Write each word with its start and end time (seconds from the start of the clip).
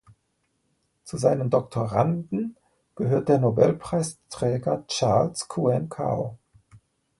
Zu 1.03 1.17
seinen 1.17 1.51
Doktoranden 1.51 2.57
gehört 2.95 3.29
der 3.29 3.37
Nobelpreisträger 3.37 4.83
Charles 4.87 5.47
Kuen 5.47 5.89
Kao. 5.89 6.39